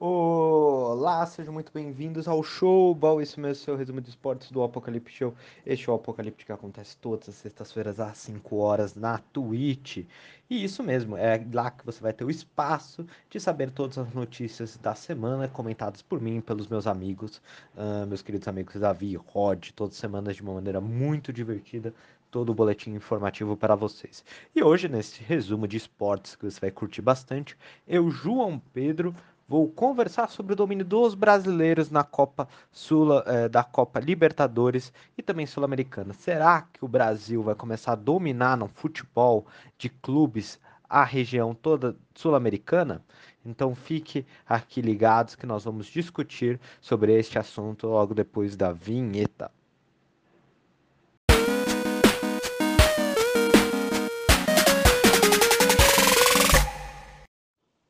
Olá, 0.00 1.26
sejam 1.26 1.52
muito 1.52 1.72
bem-vindos 1.72 2.28
ao 2.28 2.40
Showball, 2.40 3.20
isso 3.20 3.40
mesmo, 3.40 3.64
seu 3.64 3.74
resumo 3.74 4.00
de 4.00 4.10
esportes 4.10 4.48
do 4.48 4.62
Apocalipse 4.62 5.12
Show. 5.12 5.34
Este 5.66 5.88
é 5.88 5.92
o 5.92 5.96
Apocalipse 5.96 6.46
que 6.46 6.52
acontece 6.52 6.96
todas 6.98 7.28
as 7.28 7.34
sextas-feiras 7.34 7.98
às 7.98 8.16
5 8.18 8.56
horas 8.58 8.94
na 8.94 9.18
Twitch. 9.18 10.06
E 10.48 10.62
isso 10.62 10.84
mesmo, 10.84 11.16
é 11.16 11.44
lá 11.52 11.72
que 11.72 11.84
você 11.84 12.00
vai 12.00 12.12
ter 12.12 12.22
o 12.22 12.30
espaço 12.30 13.04
de 13.28 13.40
saber 13.40 13.72
todas 13.72 13.98
as 13.98 14.14
notícias 14.14 14.76
da 14.76 14.94
semana 14.94 15.48
comentadas 15.48 16.00
por 16.00 16.20
mim, 16.20 16.40
pelos 16.40 16.68
meus 16.68 16.86
amigos, 16.86 17.42
uh, 17.76 18.06
meus 18.06 18.22
queridos 18.22 18.46
amigos 18.46 18.76
Davi, 18.76 19.16
Rod, 19.16 19.70
todas 19.74 19.94
as 19.94 20.00
semanas 20.00 20.36
de 20.36 20.42
uma 20.42 20.54
maneira 20.54 20.80
muito 20.80 21.32
divertida, 21.32 21.92
todo 22.30 22.50
o 22.50 22.54
boletim 22.54 22.92
informativo 22.92 23.56
para 23.56 23.74
vocês. 23.74 24.24
E 24.54 24.62
hoje, 24.62 24.88
nesse 24.88 25.24
resumo 25.24 25.66
de 25.66 25.76
esportes 25.76 26.36
que 26.36 26.44
você 26.48 26.60
vai 26.60 26.70
curtir 26.70 27.02
bastante, 27.02 27.58
eu, 27.84 28.08
João 28.12 28.62
Pedro, 28.72 29.12
Vou 29.48 29.66
conversar 29.66 30.28
sobre 30.28 30.52
o 30.52 30.56
domínio 30.56 30.84
dos 30.84 31.14
brasileiros 31.14 31.90
na 31.90 32.04
Copa 32.04 32.46
Sul, 32.70 33.18
eh, 33.20 33.48
da 33.48 33.64
Copa 33.64 33.98
Libertadores 33.98 34.92
e 35.16 35.22
também 35.22 35.46
Sul-Americana. 35.46 36.12
Será 36.12 36.60
que 36.70 36.84
o 36.84 36.88
Brasil 36.88 37.42
vai 37.42 37.54
começar 37.54 37.92
a 37.92 37.94
dominar 37.94 38.58
no 38.58 38.68
futebol 38.68 39.46
de 39.78 39.88
clubes 39.88 40.60
a 40.86 41.02
região 41.02 41.54
toda 41.54 41.96
sul-americana? 42.14 43.02
Então 43.42 43.74
fique 43.74 44.26
aqui 44.46 44.82
ligados 44.82 45.34
que 45.34 45.46
nós 45.46 45.64
vamos 45.64 45.86
discutir 45.86 46.60
sobre 46.78 47.18
este 47.18 47.38
assunto 47.38 47.86
logo 47.86 48.12
depois 48.12 48.54
da 48.54 48.70
vinheta. 48.70 49.50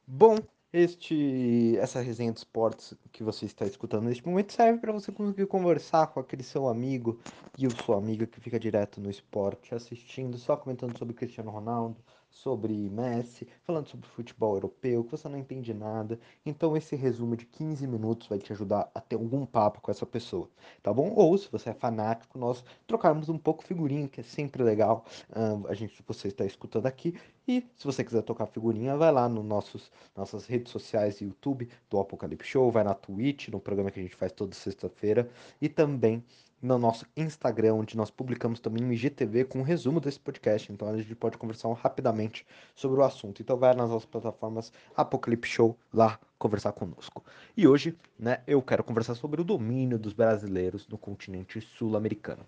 Bom, 0.07 0.39
este, 0.73 1.77
essa 1.79 2.01
resenha 2.01 2.33
de 2.33 2.39
esportes 2.39 2.95
que 3.13 3.23
você 3.23 3.47
está 3.47 3.67
escutando 3.67 4.05
neste 4.05 4.27
momento 4.27 4.53
serve 4.53 4.79
para 4.79 4.93
você 4.93 5.11
conseguir 5.11 5.47
conversar 5.47 6.09
com 6.09 6.21
aquele 6.21 6.43
seu 6.43 6.69
amigo 6.69 7.21
e 7.57 7.67
o 7.67 7.71
sua 7.71 7.97
amiga 7.97 8.27
que 8.27 8.41
fica 8.41 8.59
direto 8.59 9.01
no 9.01 9.11
esporte, 9.11 9.75
assistindo, 9.75 10.37
só 10.39 10.57
comentando 10.57 10.97
sobre 10.97 11.15
Cristiano 11.15 11.51
Ronaldo, 11.51 12.03
sobre 12.31 12.73
Messi, 12.91 13.49
falando 13.63 13.89
sobre 13.89 14.09
futebol 14.09 14.55
europeu, 14.55 15.05
que 15.05 15.11
você 15.11 15.29
não 15.29 15.39
entende 15.39 15.73
nada. 15.75 16.19
Então 16.45 16.77
esse 16.77 16.95
resumo 16.95 17.37
de 17.37 17.45
15 17.47 17.87
minutos 17.87 18.29
vai 18.29 18.39
te 18.39 18.53
ajudar 18.53 18.91
a 18.95 19.01
ter 19.01 19.17
algum 19.17 19.45
papo 19.45 19.81
com 19.81 19.91
essa 19.91 20.07
pessoa, 20.07 20.49
tá 20.83 20.93
bom? 20.93 21.13
Ou 21.15 21.37
se 21.37 21.51
você 21.51 21.71
é 21.71 21.75
fanático, 21.75 22.39
nós 22.39 22.65
trocarmos 22.87 23.29
um 23.29 23.39
pouco 23.39 23.65
figurinha, 23.65 24.09
que 24.09 24.21
é 24.21 24.25
sempre 24.25 24.63
legal. 24.63 25.05
Uh, 25.31 25.67
a 25.69 25.75
gente, 25.75 26.03
você 26.07 26.29
está 26.29 26.45
escutando 26.45 26.87
aqui. 26.87 27.15
E 27.47 27.67
se 27.77 27.85
você 27.85 28.05
quiser 28.05 28.23
tocar 28.23 28.47
figurinha, 28.47 28.97
vai 28.97 29.11
lá 29.11 29.29
no 29.29 29.43
nossos 29.43 29.91
nossas 30.15 30.47
redes 30.47 30.71
sociais, 30.71 31.21
YouTube 31.21 31.69
do 31.89 31.99
Apocalipse 31.99 32.47
Show, 32.49 32.71
vai 32.71 32.85
na 32.85 32.95
Twitch, 32.95 33.49
no 33.49 33.59
programa 33.59 33.91
que 33.91 33.99
a 33.99 34.03
gente 34.03 34.17
faz 34.17 34.33
toda 34.33 34.55
sexta-feira, 34.55 35.29
e 35.61 35.69
também 35.69 36.23
no 36.61 36.79
nosso 36.79 37.07
Instagram, 37.17 37.75
onde 37.75 37.97
nós 37.97 38.11
publicamos 38.11 38.61
também 38.61 38.85
um 38.85 38.93
IGTV 38.93 39.45
com 39.45 39.61
um 39.61 39.63
resumo 39.63 40.01
desse 40.01 40.19
podcast. 40.19 40.73
Então 40.73 40.89
a 40.89 40.97
gente 40.97 41.15
pode 41.15 41.39
conversar 41.39 41.73
rapidamente 41.73 42.47
sobre 42.75 43.01
o 43.01 43.05
assunto. 43.05 43.41
Então 43.41 43.57
vai 43.57 43.75
nas 43.75 43.91
nossas 43.91 44.07
plataformas 44.07 44.73
Apocalipse 44.97 45.51
Show 45.51 45.77
lá 45.93 46.19
conversar 46.39 46.73
conosco. 46.73 47.25
E 47.57 47.67
hoje, 47.67 47.97
né, 48.19 48.43
eu 48.47 48.61
quero 48.61 48.83
conversar 48.83 49.15
sobre 49.15 49.41
o 49.41 49.45
domínio 49.45 49.99
dos 49.99 50.13
brasileiros 50.13 50.87
no 50.89 50.99
continente 50.99 51.61
sul-americano. 51.61 52.45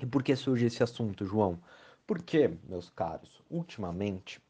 E 0.00 0.06
por 0.06 0.22
que 0.22 0.34
surge 0.36 0.66
esse 0.66 0.82
assunto, 0.82 1.24
João? 1.24 1.58
Porque, 2.06 2.50
meus 2.68 2.90
caros, 2.90 3.42
ultimamente 3.50 4.40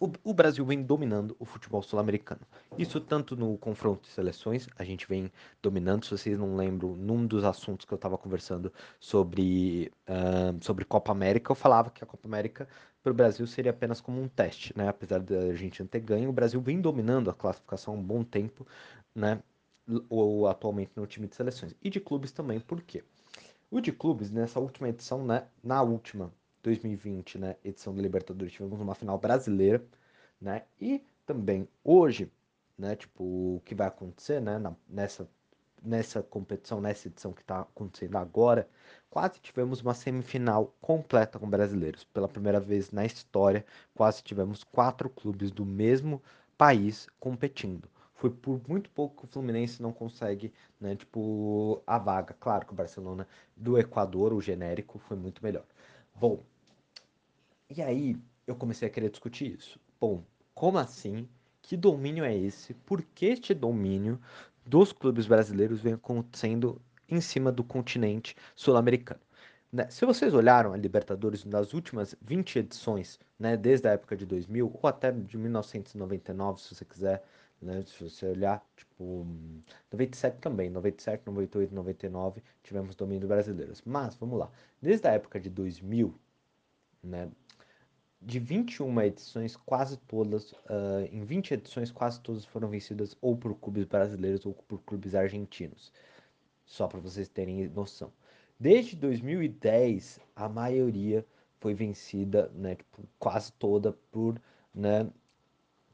o, 0.00 0.32
Brasil 0.32 0.64
vem 0.64 0.82
dominando 0.82 1.36
o 1.38 1.44
futebol 1.44 1.82
sul-americano. 1.82 2.40
Isso 2.78 2.98
tanto 2.98 3.36
no 3.36 3.58
confronto 3.58 4.08
de 4.08 4.08
seleções, 4.08 4.66
a 4.78 4.82
gente 4.82 5.06
vem 5.06 5.30
dominando. 5.62 6.06
Se 6.06 6.12
vocês 6.12 6.38
não 6.38 6.56
lembram, 6.56 6.96
num 6.96 7.26
dos 7.26 7.44
assuntos 7.44 7.84
que 7.84 7.92
eu 7.92 7.96
estava 7.96 8.16
conversando 8.16 8.72
sobre, 8.98 9.92
uh, 10.08 10.64
sobre 10.64 10.86
Copa 10.86 11.12
América, 11.12 11.52
eu 11.52 11.54
falava 11.54 11.90
que 11.90 12.02
a 12.02 12.06
Copa 12.06 12.26
América 12.26 12.66
para 13.02 13.12
o 13.12 13.14
Brasil 13.14 13.46
seria 13.46 13.72
apenas 13.72 14.00
como 14.00 14.22
um 14.22 14.26
teste, 14.26 14.72
né? 14.76 14.88
Apesar 14.88 15.20
da 15.20 15.38
Argentina 15.38 15.86
ter 15.86 16.00
ganho, 16.00 16.30
o 16.30 16.32
Brasil 16.32 16.60
vem 16.62 16.80
dominando 16.80 17.28
a 17.28 17.34
classificação 17.34 17.94
há 17.94 17.96
um 17.98 18.02
bom 18.02 18.24
tempo, 18.24 18.66
né? 19.14 19.42
Ou 20.08 20.46
atualmente 20.48 20.92
no 20.96 21.06
time 21.06 21.28
de 21.28 21.36
seleções. 21.36 21.74
E 21.82 21.90
de 21.90 22.00
clubes 22.00 22.32
também, 22.32 22.58
por 22.58 22.80
quê? 22.80 23.04
O 23.70 23.80
de 23.80 23.92
clubes, 23.92 24.30
nessa 24.30 24.58
última 24.58 24.88
edição, 24.88 25.24
né? 25.24 25.46
Na 25.62 25.82
última 25.82 26.32
2020, 26.62 27.38
né, 27.38 27.56
edição 27.64 27.94
da 27.94 28.02
Libertadores, 28.02 28.52
tivemos 28.52 28.80
uma 28.80 28.94
final 28.94 29.18
brasileira, 29.18 29.84
né? 30.40 30.64
E 30.80 31.02
também 31.26 31.68
hoje, 31.84 32.30
né, 32.78 32.96
tipo, 32.96 33.24
o 33.24 33.62
que 33.64 33.74
vai 33.74 33.88
acontecer, 33.88 34.40
né, 34.40 34.58
na, 34.58 34.74
nessa 34.88 35.28
nessa 35.82 36.22
competição, 36.22 36.80
nessa 36.80 37.08
edição 37.08 37.32
que 37.32 37.40
está 37.42 37.60
acontecendo 37.60 38.16
agora, 38.16 38.68
quase 39.08 39.40
tivemos 39.40 39.80
uma 39.80 39.94
semifinal 39.94 40.74
completa 40.80 41.38
com 41.38 41.48
brasileiros. 41.48 42.04
Pela 42.04 42.28
primeira 42.28 42.60
vez 42.60 42.90
na 42.90 43.04
história, 43.04 43.64
quase 43.94 44.22
tivemos 44.22 44.62
quatro 44.64 45.08
clubes 45.08 45.50
do 45.50 45.64
mesmo 45.64 46.22
país 46.56 47.08
competindo. 47.18 47.88
Foi 48.14 48.30
por 48.30 48.60
muito 48.68 48.90
pouco 48.90 49.16
que 49.16 49.24
o 49.24 49.28
Fluminense 49.28 49.80
não 49.82 49.92
consegue, 49.92 50.52
né, 50.78 50.94
tipo, 50.94 51.82
a 51.86 51.98
vaga. 51.98 52.36
Claro 52.38 52.66
que 52.66 52.72
o 52.72 52.76
Barcelona 52.76 53.26
do 53.56 53.78
Equador, 53.78 54.32
o 54.34 54.40
genérico, 54.42 54.98
foi 54.98 55.16
muito 55.16 55.42
melhor. 55.42 55.64
Bom, 56.20 56.44
e 57.70 57.80
aí 57.80 58.14
eu 58.46 58.54
comecei 58.54 58.86
a 58.86 58.90
querer 58.90 59.08
discutir 59.08 59.54
isso. 59.54 59.80
Bom, 59.98 60.22
como 60.54 60.76
assim? 60.76 61.26
Que 61.62 61.78
domínio 61.78 62.22
é 62.24 62.36
esse? 62.36 62.74
Por 62.74 63.00
que 63.02 63.24
este 63.24 63.54
domínio 63.54 64.20
dos 64.66 64.92
clubes 64.92 65.26
brasileiros 65.26 65.80
vem 65.80 65.94
acontecendo 65.94 66.78
em 67.08 67.22
cima 67.22 67.50
do 67.50 67.64
continente 67.64 68.36
sul-americano? 68.54 69.22
Né? 69.72 69.88
Se 69.88 70.04
vocês 70.04 70.34
olharam 70.34 70.74
a 70.74 70.76
Libertadores 70.76 71.46
nas 71.46 71.72
últimas 71.72 72.14
20 72.20 72.58
edições, 72.58 73.18
né, 73.38 73.56
desde 73.56 73.88
a 73.88 73.92
época 73.92 74.14
de 74.14 74.26
2000 74.26 74.70
ou 74.74 74.88
até 74.90 75.10
de 75.10 75.38
1999, 75.38 76.60
se 76.60 76.74
você 76.74 76.84
quiser, 76.84 77.24
né, 77.60 77.82
se 77.82 78.02
você 78.02 78.26
olhar, 78.26 78.64
tipo, 78.76 79.26
97 79.92 80.38
também, 80.38 80.70
97, 80.70 81.22
98, 81.26 81.74
99, 81.74 82.42
tivemos 82.62 82.94
domínio 82.94 83.28
brasileiros. 83.28 83.82
Mas, 83.84 84.14
vamos 84.14 84.38
lá, 84.38 84.50
desde 84.80 85.06
a 85.06 85.12
época 85.12 85.38
de 85.38 85.50
2000, 85.50 86.14
né, 87.02 87.30
de 88.20 88.38
21 88.38 89.00
edições, 89.02 89.56
quase 89.56 89.96
todas, 89.98 90.52
uh, 90.52 91.06
em 91.10 91.24
20 91.24 91.54
edições, 91.54 91.90
quase 91.90 92.20
todas 92.20 92.44
foram 92.44 92.68
vencidas 92.68 93.16
ou 93.20 93.36
por 93.36 93.54
clubes 93.54 93.84
brasileiros 93.84 94.44
ou 94.44 94.52
por 94.52 94.80
clubes 94.82 95.14
argentinos. 95.14 95.92
Só 96.66 96.86
para 96.86 97.00
vocês 97.00 97.28
terem 97.28 97.68
noção. 97.68 98.12
Desde 98.58 98.94
2010, 98.96 100.20
a 100.36 100.48
maioria 100.48 101.26
foi 101.58 101.74
vencida, 101.74 102.50
né, 102.54 102.74
tipo, 102.74 103.02
quase 103.18 103.52
toda 103.52 103.92
por 104.10 104.40
né, 104.74 105.10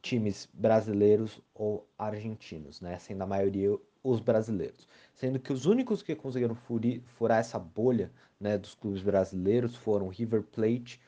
times 0.07 0.49
brasileiros 0.53 1.41
ou 1.55 1.87
argentinos, 1.99 2.81
né, 2.81 2.99
sendo 2.99 3.23
a 3.23 3.27
maioria 3.27 3.77
os 4.03 4.21
brasileiros. 4.21 4.87
Sendo 5.15 5.41
que 5.41 5.53
os 5.53 5.67
únicos 5.67 6.03
que 6.03 6.15
conseguiram 6.15 6.57
furar 7.07 7.39
essa 7.39 7.59
bolha 7.59 8.13
né, 8.39 8.57
dos 8.57 8.75
clubes 8.75 9.03
brasileiros 9.03 9.75
foram 9.75 10.09
River 10.09 10.43
Plate, 10.43 11.01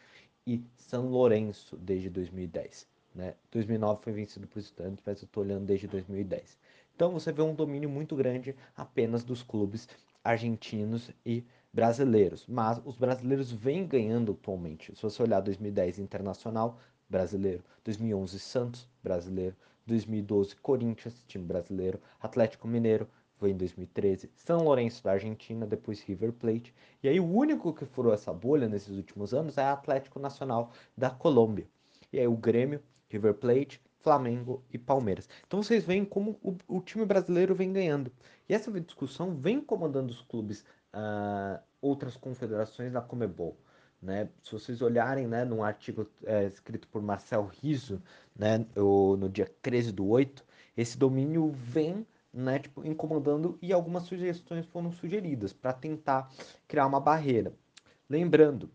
e 0.49 0.65
São 0.79 1.11
Lourenço 1.11 1.77
desde 1.77 2.09
2010. 2.09 2.89
Né? 3.15 3.35
2009 3.51 4.03
foi 4.03 4.13
vencido 4.15 4.47
por 4.47 4.59
Estudiantes, 4.59 5.03
mas 5.05 5.21
eu 5.21 5.27
estou 5.27 5.45
olhando 5.45 5.67
desde 5.67 5.87
2010. 5.87 6.57
Então 6.97 7.13
você 7.13 7.31
vê 7.31 7.43
um 7.43 7.55
domínio 7.55 7.91
muito 7.91 8.17
grande 8.17 8.57
apenas 8.75 9.23
dos 9.23 9.43
clubes 9.43 9.87
argentinos 10.25 11.11
e 11.25 11.45
brasileiros. 11.71 12.47
Mas 12.49 12.81
os 12.83 12.97
brasileiros 12.97 13.53
vêm 13.53 13.87
ganhando 13.87 14.33
atualmente. 14.33 14.97
Se 14.97 15.03
você 15.03 15.23
olhar 15.23 15.41
2010 15.41 15.99
Internacional, 15.99 16.79
brasileiro. 17.09 17.63
2011 17.85 18.39
Santos, 18.39 18.89
brasileiro. 19.03 19.57
2012 19.87 20.57
Corinthians, 20.57 21.25
time 21.27 21.45
brasileiro. 21.45 22.01
Atlético 22.21 22.69
Mineiro, 22.69 23.09
foi 23.39 23.53
em 23.53 23.57
2013, 23.57 24.31
São 24.35 24.65
Lourenço 24.65 25.03
da 25.03 25.13
Argentina, 25.13 25.65
depois 25.65 26.03
River 26.03 26.33
Plate. 26.33 26.75
E 27.03 27.09
aí 27.09 27.21
o 27.21 27.25
único 27.25 27.73
que 27.73 27.87
furou 27.87 28.13
essa 28.13 28.33
bolha 28.33 28.69
nesses 28.69 28.97
últimos 28.97 29.33
anos 29.33 29.57
é 29.57 29.63
Atlético 29.63 30.19
Nacional 30.19 30.73
da 30.97 31.09
Colômbia. 31.09 31.67
E 32.13 32.19
aí 32.19 32.27
o 32.27 32.37
Grêmio, 32.37 32.83
River 33.09 33.35
Plate, 33.35 33.81
Flamengo 34.01 34.63
e 34.73 34.79
Palmeiras. 34.79 35.29
Então 35.47 35.63
vocês 35.63 35.85
veem 35.85 36.05
como 36.05 36.37
o, 36.43 36.57
o 36.67 36.81
time 36.81 37.05
brasileiro 37.05 37.55
vem 37.55 37.73
ganhando. 37.73 38.13
E 38.49 38.55
essa 38.55 38.71
discussão 38.81 39.37
vem 39.37 39.61
comandando 39.61 40.13
os 40.13 40.21
clubes, 40.23 40.65
uh, 40.95 41.61
outras 41.81 42.17
confederações 42.17 42.93
da 42.93 43.01
Comebol. 43.01 43.57
Né? 44.01 44.29
Se 44.43 44.53
vocês 44.53 44.81
olharem 44.81 45.27
né, 45.27 45.45
num 45.45 45.63
artigo 45.63 46.09
é, 46.25 46.45
escrito 46.45 46.87
por 46.89 47.03
Marcel 47.03 47.45
Riso, 47.47 48.01
né, 48.37 48.65
no 48.77 49.29
dia 49.29 49.51
13 49.61 49.93
do 49.93 50.07
8, 50.07 50.45
esse 50.77 50.97
domínio 50.97 51.51
vem 51.51 52.07
né, 52.33 52.59
tipo, 52.61 52.87
incomodando 52.87 53.59
e 53.61 53.73
algumas 53.73 54.05
sugestões 54.05 54.65
foram 54.67 54.93
sugeridas 54.93 55.53
para 55.53 55.73
tentar 55.73 56.31
criar 56.67 56.87
uma 56.87 57.01
barreira. 57.01 57.53
Lembrando, 58.09 58.71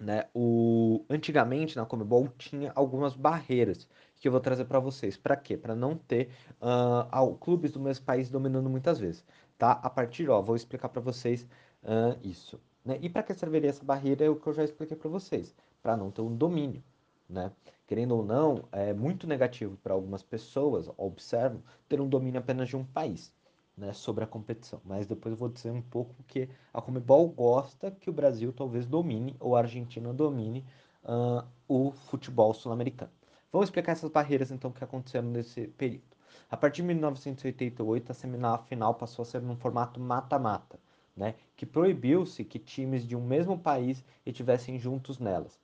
né, 0.00 0.28
o 0.34 1.04
antigamente 1.08 1.76
na 1.76 1.86
Comebol 1.86 2.28
tinha 2.36 2.72
algumas 2.74 3.14
barreiras 3.14 3.88
que 4.20 4.26
eu 4.26 4.32
vou 4.32 4.40
trazer 4.40 4.64
para 4.64 4.80
vocês. 4.80 5.16
Para 5.16 5.36
quê? 5.36 5.56
Para 5.56 5.74
não 5.74 5.96
ter 5.96 6.30
uh, 6.60 7.36
clubes 7.36 7.72
do 7.72 7.80
mesmo 7.80 8.04
país 8.04 8.28
dominando 8.30 8.68
muitas 8.68 8.98
vezes, 8.98 9.24
tá? 9.58 9.72
A 9.72 9.90
partir, 9.90 10.28
ó, 10.28 10.42
vou 10.42 10.56
explicar 10.56 10.88
para 10.88 11.00
vocês 11.00 11.46
uh, 11.82 12.18
isso. 12.22 12.60
Né? 12.84 12.98
E 13.00 13.08
para 13.08 13.22
que 13.22 13.34
serviria 13.34 13.70
essa 13.70 13.84
barreira 13.84 14.24
é 14.24 14.28
o 14.28 14.36
que 14.36 14.46
eu 14.46 14.52
já 14.52 14.64
expliquei 14.64 14.96
para 14.96 15.08
vocês, 15.08 15.54
para 15.82 15.96
não 15.96 16.10
ter 16.10 16.20
um 16.22 16.34
domínio, 16.36 16.82
né? 17.28 17.50
Querendo 17.86 18.16
ou 18.16 18.24
não, 18.24 18.64
é 18.72 18.92
muito 18.92 19.26
negativo 19.26 19.76
para 19.82 19.92
algumas 19.92 20.22
pessoas, 20.22 20.90
observam, 20.96 21.62
ter 21.88 22.00
um 22.00 22.08
domínio 22.08 22.40
apenas 22.40 22.68
de 22.68 22.76
um 22.76 22.84
país 22.84 23.32
né, 23.76 23.92
sobre 23.92 24.24
a 24.24 24.26
competição. 24.26 24.80
Mas 24.84 25.06
depois 25.06 25.32
eu 25.32 25.38
vou 25.38 25.48
dizer 25.48 25.70
um 25.70 25.82
pouco 25.82 26.14
que 26.26 26.48
a 26.72 26.80
Comebol 26.80 27.28
gosta 27.28 27.90
que 27.90 28.08
o 28.08 28.12
Brasil 28.12 28.52
talvez 28.52 28.86
domine 28.86 29.36
ou 29.38 29.56
a 29.56 29.60
Argentina 29.60 30.12
domine 30.12 30.64
uh, 31.04 31.44
o 31.68 31.92
futebol 31.92 32.54
sul-americano. 32.54 33.12
Vamos 33.52 33.68
explicar 33.68 33.92
essas 33.92 34.10
barreiras 34.10 34.50
então 34.50 34.72
que 34.72 34.82
aconteceram 34.82 35.28
nesse 35.28 35.68
período. 35.68 36.14
A 36.50 36.56
partir 36.56 36.82
de 36.82 36.88
1988, 36.88 38.12
a 38.12 38.14
semifinal 38.14 38.94
passou 38.94 39.22
a 39.22 39.26
ser 39.26 39.40
num 39.42 39.56
formato 39.56 40.00
mata-mata, 40.00 40.78
né, 41.16 41.34
que 41.56 41.64
proibiu-se 41.64 42.44
que 42.44 42.58
times 42.58 43.06
de 43.06 43.14
um 43.16 43.24
mesmo 43.24 43.58
país 43.58 44.04
estivessem 44.24 44.78
juntos 44.78 45.18
nelas. 45.18 45.58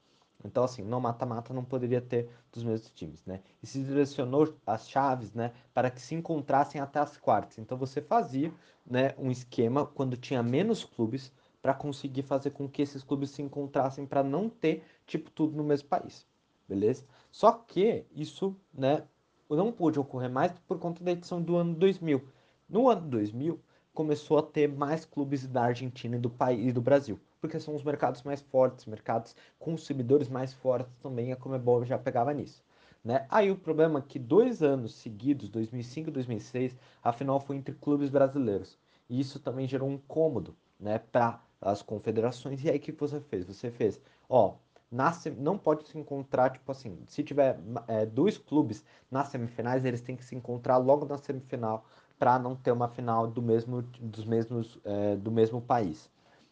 Então, 0.44 0.64
assim, 0.64 0.82
no 0.82 1.00
mata-mata 1.00 1.52
não 1.52 1.64
poderia 1.64 2.00
ter 2.00 2.29
dos 2.52 2.64
mesmos 2.64 2.91
times, 2.91 3.25
né? 3.26 3.41
E 3.62 3.67
se 3.67 3.82
direcionou 3.82 4.55
as 4.67 4.88
chaves, 4.88 5.35
né, 5.35 5.52
para 5.75 5.91
que 5.91 6.00
se 6.00 6.14
encontrassem 6.14 6.81
até 6.81 6.99
as 6.99 7.17
quartas. 7.17 7.58
Então, 7.58 7.76
você 7.76 8.00
fazia, 8.00 8.52
né, 8.87 9.14
um 9.19 9.31
esquema 9.31 9.87
quando 9.87 10.17
tinha 10.17 10.43
menos 10.43 10.85
clubes 10.85 11.32
para 11.61 11.75
conseguir 11.75 12.23
fazer 12.23 12.50
com 12.50 12.69
que 12.69 12.81
esses 12.81 13.03
clubes 13.03 13.31
se 13.31 13.43
encontrassem 13.43 14.06
para 14.06 14.23
não 14.23 14.49
ter, 14.49 14.82
tipo, 15.06 15.31
tudo 15.31 15.55
no 15.55 15.62
mesmo 15.62 15.88
país, 15.88 16.26
beleza? 16.67 17.05
Só 17.31 17.53
que 17.53 18.06
isso, 18.12 18.56
né, 18.73 19.05
não 19.49 19.70
pôde 19.70 19.99
ocorrer 20.00 20.31
mais 20.31 20.53
por 20.67 20.79
conta 20.79 21.05
da 21.05 21.12
edição 21.12 21.43
do 21.43 21.56
ano 21.56 21.75
2000. 21.75 22.26
No 22.69 22.88
ano 22.88 23.08
2000, 23.08 23.61
começou 23.94 24.38
a 24.38 24.42
ter 24.42 24.69
mais 24.69 25.04
clubes 25.04 25.46
da 25.46 25.62
Argentina 25.64 26.16
e 26.16 26.20
do 26.20 26.31
país 26.31 26.69
e 26.69 26.72
do 26.72 26.81
Brasil 26.81 27.19
porque 27.40 27.58
são 27.58 27.75
os 27.75 27.82
mercados 27.82 28.22
mais 28.22 28.40
fortes, 28.40 28.84
mercados 28.84 29.34
consumidores 29.58 30.28
mais 30.28 30.52
fortes 30.52 30.94
também, 31.02 31.32
a 31.32 31.37
Comebol 31.37 31.84
já 31.84 31.98
pegava 31.98 32.32
nisso. 32.34 32.62
Né? 33.02 33.26
Aí 33.31 33.50
o 33.50 33.56
problema 33.56 33.98
é 33.98 34.02
que 34.02 34.19
dois 34.19 34.62
anos 34.62 34.94
seguidos, 34.94 35.48
2005 35.48 36.10
e 36.10 36.12
2006, 36.12 36.76
a 37.02 37.12
final 37.12 37.40
foi 37.40 37.56
entre 37.56 37.75
clubes 37.75 38.10
brasileiros. 38.10 38.78
E 39.08 39.19
isso 39.19 39.40
também 39.40 39.66
gerou 39.66 39.88
um 39.88 39.94
incômodo 39.94 40.54
né, 40.78 40.98
para 40.98 41.43
as 41.60 41.81
confederações. 41.82 42.62
E 42.62 42.69
aí 42.69 42.76
o 42.76 42.81
que 42.81 42.93
você 42.93 43.20
fez? 43.20 43.46
Você 43.46 43.70
fez, 43.70 43.98
ó, 44.28 44.56
nasce, 44.90 45.31
não 45.31 45.56
pode 45.56 45.88
se 45.88 45.98
encontrar, 45.98 46.50
tipo 46.50 46.70
assim, 46.70 46.98
se 47.06 47.25
tiver 47.25 47.58
é, 47.88 48.04
dois 48.04 48.36
clubes 48.36 48.84
nas 49.10 49.28
semifinais, 49.28 49.84
eles 49.84 50.02
têm 50.02 50.14
que 50.16 50.25
se 50.25 50.34
encontrar 50.34 50.76
logo 50.76 51.06
na 51.06 51.16
semifinal 51.16 51.86
para 52.20 52.38
não 52.38 52.55
ter 52.55 52.70
uma 52.70 52.87
final 52.87 53.26
do 53.26 53.40
mesmo, 53.40 53.81
dos 53.99 54.26
mesmos, 54.26 54.78
é, 54.84 55.17
do 55.17 55.32
mesmo 55.32 55.58
país. 55.58 56.11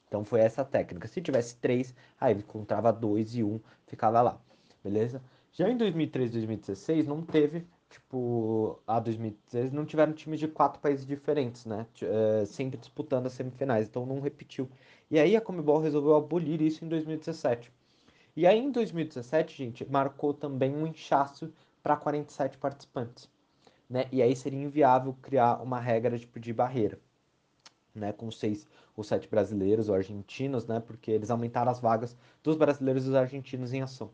Então 0.09 0.25
foi 0.25 0.41
essa 0.41 0.65
técnica. 0.65 1.07
Se 1.07 1.21
tivesse 1.21 1.57
três, 1.57 1.95
aí 2.19 2.35
encontrava 2.35 2.91
dois 2.91 3.37
e 3.37 3.45
um, 3.45 3.61
ficava 3.87 4.23
lá, 4.23 4.41
beleza? 4.83 5.23
Já 5.53 5.69
em 5.69 5.77
2013 5.77 6.33
2016 6.33 7.07
não 7.07 7.21
teve, 7.21 7.67
tipo, 7.91 8.81
a 8.87 8.99
2016 8.99 9.71
não 9.71 9.85
tiveram 9.85 10.15
times 10.15 10.41
de 10.41 10.49
quatro 10.49 10.81
países 10.81 11.05
diferentes, 11.05 11.67
né? 11.67 11.87
É, 12.01 12.47
sempre 12.47 12.79
disputando 12.79 13.27
as 13.27 13.35
semifinais, 13.35 13.89
então 13.89 14.07
não 14.07 14.21
repetiu. 14.21 14.71
E 15.11 15.19
aí 15.19 15.37
a 15.37 15.41
Comebol 15.41 15.81
resolveu 15.81 16.17
abolir 16.17 16.63
isso 16.63 16.83
em 16.83 16.89
2017. 16.89 17.71
E 18.35 18.47
aí 18.47 18.59
em 18.59 18.71
2017, 18.71 19.55
gente, 19.55 19.85
marcou 19.91 20.33
também 20.33 20.75
um 20.75 20.87
inchaço 20.87 21.53
para 21.83 21.95
47 21.95 22.57
participantes, 22.57 23.29
né? 23.89 24.07
E 24.13 24.23
aí 24.23 24.35
seria 24.37 24.61
inviável 24.63 25.15
criar 25.23 25.63
uma 25.63 25.81
regra 25.81 26.19
tipo, 26.19 26.39
de 26.41 26.53
barreira 26.53 26.99
né, 27.99 28.13
com 28.13 28.31
seis 28.31 28.67
ou 28.97 29.05
sete 29.05 29.29
brasileiros 29.29 29.89
ou 29.89 29.95
argentinos, 29.95 30.67
né, 30.67 30.81
porque 30.81 31.11
eles 31.11 31.31
aumentaram 31.31 31.71
as 31.71 31.81
vagas 31.81 32.17
dos 32.43 32.57
brasileiros 32.57 33.05
e 33.05 33.07
dos 33.07 33.15
argentinos 33.15 33.73
em 33.73 33.83
ação. 33.83 34.11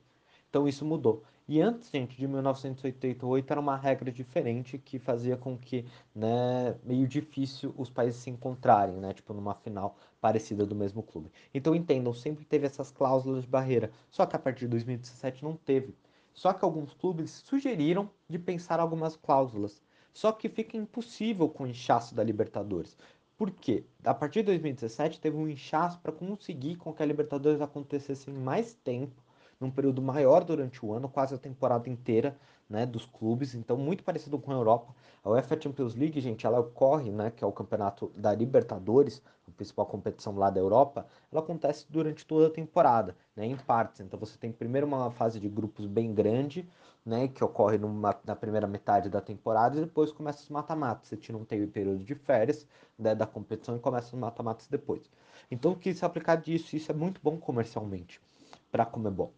Então 0.51 0.69
isso 0.69 0.85
mudou. 0.85 1.23
E 1.47 1.61
antes, 1.61 1.91
gente, 1.91 2.17
de 2.17 2.27
1988 2.27 3.51
era 3.51 3.61
uma 3.61 3.77
regra 3.77 4.11
diferente 4.11 4.79
que 4.79 4.99
fazia 4.99 5.37
com 5.37 5.59
que, 5.59 5.85
né, 6.15 6.75
meio 6.85 7.07
difícil 7.07 7.75
os 7.77 7.91
países 7.91 8.21
se 8.21 8.31
encontrarem, 8.31 8.97
né, 8.97 9.13
tipo 9.13 9.35
numa 9.35 9.55
final 9.55 9.97
parecida 10.21 10.65
do 10.65 10.75
mesmo 10.75 11.03
clube. 11.03 11.31
Então 11.53 11.75
entendam, 11.75 12.13
sempre 12.15 12.45
teve 12.45 12.67
essas 12.67 12.91
cláusulas 12.91 13.43
de 13.43 13.49
barreira, 13.49 13.91
só 14.11 14.25
que 14.25 14.37
a 14.37 14.39
partir 14.39 14.61
de 14.61 14.69
2017 14.69 15.45
não 15.45 15.57
teve. 15.57 15.95
Só 16.35 16.53
que 16.53 16.65
alguns 16.65 16.93
clubes 16.93 17.31
sugeriram 17.31 18.11
de 18.29 18.39
pensar 18.39 18.81
algumas 18.81 19.17
cláusulas. 19.17 19.81
Só 20.13 20.33
que 20.33 20.49
fica 20.49 20.77
impossível 20.77 21.49
com 21.49 21.65
o 21.65 21.69
inchaço 21.69 22.15
da 22.15 22.23
Libertadores. 22.23 22.99
Por 23.37 23.51
quê? 23.51 23.85
A 24.05 24.13
partir 24.13 24.41
de 24.41 24.47
2017 24.47 25.21
teve 25.21 25.37
um 25.37 25.49
inchaço 25.49 26.01
para 26.01 26.13
conseguir 26.13 26.77
com 26.77 26.93
que 26.93 27.03
a 27.03 27.07
Libertadores 27.07 27.61
acontecesse 27.61 28.31
em 28.31 28.35
mais 28.35 28.75
tempo, 28.75 29.24
num 29.65 29.71
período 29.71 30.03
maior 30.03 30.45
durante 30.45 30.85
o 30.85 30.93
ano, 30.93 31.09
quase 31.09 31.35
a 31.35 31.39
temporada 31.39 31.89
inteira, 31.89 32.37
né, 32.69 32.87
dos 32.87 33.05
clubes, 33.05 33.55
então 33.55 33.77
muito 33.77 34.03
parecido 34.03 34.39
com 34.39 34.51
a 34.51 34.55
Europa. 34.55 34.95
A 35.23 35.31
UEFA 35.31 35.61
Champions 35.61 35.95
League, 35.95 36.21
gente, 36.21 36.47
ela 36.47 36.61
ocorre, 36.61 37.11
né, 37.11 37.31
que 37.31 37.43
é 37.43 37.47
o 37.47 37.53
campeonato 37.53 38.11
da 38.17 38.35
Libertadores, 38.35 39.23
a 39.47 39.51
principal 39.51 39.87
competição 39.87 40.35
lá 40.37 40.51
da 40.51 40.61
Europa, 40.61 41.07
ela 41.31 41.43
acontece 41.43 41.87
durante 41.89 42.27
toda 42.27 42.47
a 42.47 42.51
temporada, 42.51 43.17
né, 43.37 43.47
em 43.47 43.57
partes. 43.57 44.01
Então 44.01 44.19
você 44.19 44.39
tem 44.39 44.53
primeiro 44.53 44.87
uma 44.87 45.11
fase 45.11 45.39
de 45.41 45.49
grupos 45.49 45.87
bem 45.87 46.15
grande, 46.15 46.69
né, 47.05 47.29
que 47.29 47.45
ocorre 47.45 47.77
numa, 47.79 48.17
na 48.25 48.35
primeira 48.35 48.67
metade 48.67 49.09
da 49.11 49.21
temporada 49.21 49.77
e 49.77 49.81
depois 49.81 50.11
começa 50.11 50.43
os 50.43 50.49
mata-matas. 50.49 51.09
Você 51.09 51.17
tira 51.17 51.37
um 51.37 51.45
período 51.45 52.03
de 52.03 52.15
férias 52.15 52.67
né, 52.99 53.15
da 53.15 53.27
competição 53.27 53.77
e 53.77 53.79
começa 53.79 54.09
os 54.09 54.21
mata-matas 54.21 54.67
depois. 54.69 55.11
Então, 55.51 55.73
o 55.73 55.77
que 55.77 55.93
se 55.93 56.05
aplicar 56.05 56.37
disso, 56.37 56.75
isso 56.75 56.91
é 56.91 56.95
muito 56.95 57.21
bom 57.23 57.37
comercialmente 57.37 58.21
para 58.73 58.85
a 58.85 58.87
Comebol. 58.87 59.33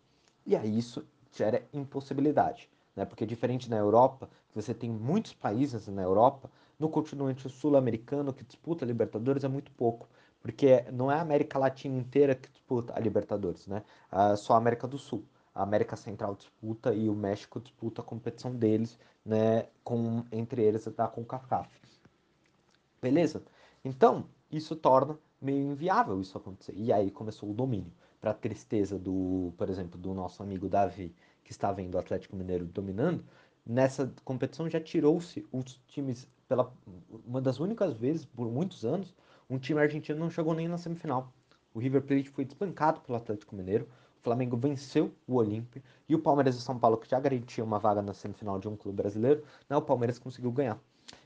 E 0.46 0.56
aí 0.56 0.78
isso 0.78 1.04
gera 1.32 1.66
impossibilidade, 1.72 2.70
né? 2.94 3.04
Porque 3.04 3.26
diferente 3.26 3.68
na 3.68 3.76
Europa, 3.76 4.28
você 4.54 4.72
tem 4.72 4.90
muitos 4.90 5.34
países 5.34 5.88
na 5.88 6.02
Europa, 6.02 6.50
no 6.78 6.88
continente 6.88 7.48
sul-americano 7.48 8.32
que 8.32 8.44
disputa 8.44 8.84
a 8.84 8.88
Libertadores 8.88 9.44
é 9.44 9.48
muito 9.48 9.70
pouco, 9.72 10.08
porque 10.40 10.82
não 10.92 11.10
é 11.10 11.16
a 11.16 11.20
América 11.20 11.58
Latina 11.58 11.98
inteira 11.98 12.34
que 12.34 12.48
disputa 12.50 12.94
a 12.96 13.00
Libertadores, 13.00 13.66
né? 13.66 13.82
Ah, 14.10 14.36
só 14.36 14.54
a 14.54 14.58
América 14.58 14.86
do 14.86 14.98
Sul 14.98 15.24
a 15.56 15.62
América 15.62 15.96
Central 15.96 16.34
disputa 16.34 16.92
e 16.94 17.08
o 17.08 17.14
México 17.14 17.58
disputa 17.58 18.02
a 18.02 18.04
competição 18.04 18.54
deles, 18.54 18.98
né, 19.24 19.66
com 19.82 20.22
entre 20.30 20.62
eles 20.62 20.84
da 20.88 21.08
CONCACAF. 21.08 21.70
Beleza? 23.00 23.42
Então, 23.82 24.26
isso 24.50 24.76
torna 24.76 25.18
meio 25.40 25.72
inviável 25.72 26.20
isso 26.20 26.36
acontecer. 26.36 26.74
E 26.76 26.92
aí 26.92 27.10
começou 27.10 27.50
o 27.50 27.54
domínio. 27.54 27.92
Para 28.26 28.34
tristeza 28.34 28.98
do, 28.98 29.54
por 29.56 29.70
exemplo, 29.70 29.96
do 29.96 30.12
nosso 30.12 30.42
amigo 30.42 30.68
Davi, 30.68 31.14
que 31.44 31.52
está 31.52 31.70
vendo 31.70 31.94
o 31.94 31.98
Atlético 31.98 32.34
Mineiro 32.34 32.64
dominando, 32.64 33.24
nessa 33.64 34.12
competição 34.24 34.68
já 34.68 34.80
tirou-se 34.80 35.46
os 35.52 35.80
times 35.86 36.28
pela 36.48 36.74
uma 37.24 37.40
das 37.40 37.60
únicas 37.60 37.94
vezes 37.94 38.24
por 38.24 38.50
muitos 38.50 38.84
anos, 38.84 39.14
um 39.48 39.60
time 39.60 39.80
argentino 39.80 40.18
não 40.18 40.28
chegou 40.28 40.54
nem 40.54 40.66
na 40.66 40.76
semifinal. 40.76 41.32
O 41.72 41.78
River 41.78 42.02
Plate 42.02 42.28
foi 42.28 42.44
desbancado 42.44 43.00
pelo 43.00 43.16
Atlético 43.16 43.54
Mineiro. 43.54 43.88
Flamengo 44.24 44.56
venceu 44.56 45.14
o 45.24 45.36
Olímpio 45.36 45.80
e 46.08 46.14
o 46.16 46.18
Palmeiras 46.18 46.56
e 46.56 46.60
São 46.60 46.76
Paulo, 46.76 46.96
que 46.96 47.08
já 47.08 47.20
garantia 47.20 47.62
uma 47.62 47.78
vaga 47.78 48.02
na 48.02 48.12
semifinal 48.12 48.58
de 48.58 48.66
um 48.66 48.74
clube 48.74 48.96
brasileiro, 48.96 49.44
né, 49.70 49.76
o 49.76 49.82
Palmeiras 49.82 50.18
conseguiu 50.18 50.50
ganhar. 50.50 50.80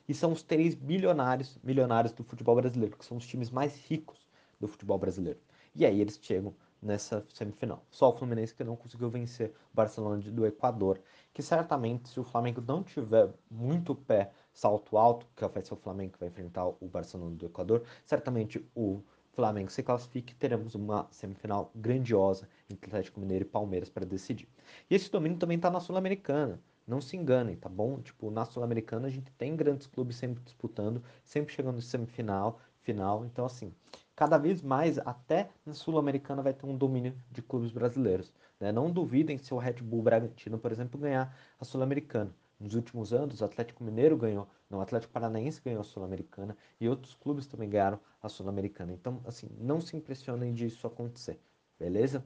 E 0.06 0.12
são 0.12 0.32
os 0.32 0.42
três 0.42 0.74
bilionários, 0.74 1.58
milionários 1.64 2.12
do 2.12 2.22
futebol 2.22 2.56
brasileiro, 2.56 2.94
que 2.98 3.06
são 3.06 3.16
os 3.16 3.26
times 3.26 3.50
mais 3.50 3.74
ricos 3.86 4.28
do 4.60 4.68
futebol 4.68 4.98
brasileiro. 4.98 5.38
E 5.74 5.86
aí 5.86 5.98
eles 5.98 6.18
chegam 6.20 6.54
nessa 6.82 7.24
semifinal. 7.28 7.84
Só 7.90 8.10
o 8.10 8.16
Fluminense 8.16 8.54
que 8.54 8.64
não 8.64 8.76
conseguiu 8.76 9.10
vencer 9.10 9.50
o 9.72 9.76
Barcelona 9.76 10.18
do 10.22 10.46
Equador, 10.46 11.00
que 11.32 11.42
certamente 11.42 12.08
se 12.08 12.18
o 12.18 12.24
Flamengo 12.24 12.62
não 12.66 12.82
tiver 12.82 13.30
muito 13.50 13.94
pé 13.94 14.30
salto 14.52 14.96
alto, 14.96 15.26
que 15.36 15.46
vai 15.46 15.62
ser 15.62 15.74
o 15.74 15.76
Flamengo 15.76 16.12
que 16.12 16.20
vai 16.20 16.28
enfrentar 16.28 16.66
o 16.66 16.88
Barcelona 16.88 17.36
do 17.36 17.46
Equador, 17.46 17.82
certamente 18.04 18.64
o 18.74 19.02
Flamengo 19.32 19.70
se 19.70 19.82
classifique, 19.82 20.34
teremos 20.34 20.74
uma 20.74 21.06
semifinal 21.10 21.70
grandiosa 21.74 22.48
entre 22.68 22.90
Atlético 22.90 23.20
Mineiro 23.20 23.44
e 23.44 23.48
Palmeiras 23.48 23.88
para 23.88 24.04
decidir. 24.04 24.48
E 24.88 24.94
esse 24.94 25.10
domínio 25.10 25.38
também 25.38 25.56
está 25.56 25.70
na 25.70 25.80
Sul-Americana. 25.80 26.60
Não 26.86 27.00
se 27.00 27.16
enganem, 27.16 27.54
tá 27.56 27.68
bom? 27.68 28.00
Tipo, 28.00 28.30
na 28.30 28.44
Sul-Americana 28.44 29.06
a 29.06 29.10
gente 29.10 29.30
tem 29.32 29.54
grandes 29.54 29.86
clubes 29.86 30.16
sempre 30.16 30.42
disputando, 30.42 31.02
sempre 31.22 31.54
chegando 31.54 31.78
em 31.78 31.82
semifinal, 31.82 32.58
final. 32.82 33.24
Então, 33.24 33.44
assim, 33.44 33.72
cada 34.20 34.36
vez 34.36 34.60
mais, 34.60 34.98
até 34.98 35.48
na 35.64 35.72
Sul-Americana 35.72 36.42
vai 36.42 36.52
ter 36.52 36.66
um 36.66 36.76
domínio 36.76 37.16
de 37.32 37.40
clubes 37.40 37.70
brasileiros. 37.70 38.30
Né? 38.60 38.70
Não 38.70 38.90
duvidem 38.90 39.38
se 39.38 39.54
o 39.54 39.56
Red 39.56 39.80
Bull 39.80 40.02
Bragantino, 40.02 40.58
por 40.58 40.70
exemplo, 40.70 41.00
ganhar 41.00 41.34
a 41.58 41.64
Sul-Americana. 41.64 42.30
Nos 42.60 42.74
últimos 42.74 43.14
anos, 43.14 43.40
o 43.40 43.44
Atlético 43.46 43.82
Mineiro 43.82 44.18
ganhou, 44.18 44.46
não, 44.68 44.80
o 44.80 44.82
Atlético 44.82 45.10
Paranaense 45.10 45.62
ganhou 45.64 45.80
a 45.80 45.84
Sul-Americana 45.84 46.54
e 46.78 46.86
outros 46.86 47.14
clubes 47.14 47.46
também 47.46 47.70
ganharam 47.70 47.98
a 48.22 48.28
Sul-Americana. 48.28 48.92
Então, 48.92 49.22
assim, 49.24 49.48
não 49.58 49.80
se 49.80 49.96
impressionem 49.96 50.52
disso 50.52 50.86
acontecer, 50.86 51.40
beleza? 51.78 52.22